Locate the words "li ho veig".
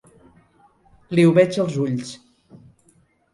1.19-1.59